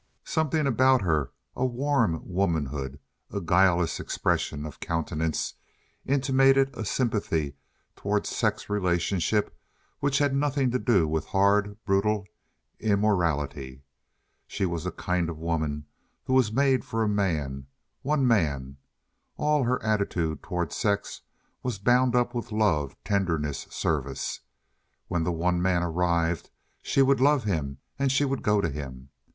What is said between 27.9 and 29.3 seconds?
and she would go to him.